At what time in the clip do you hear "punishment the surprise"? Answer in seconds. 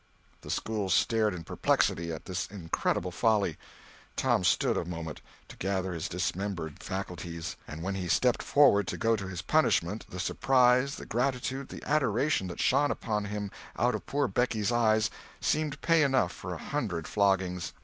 9.43-10.95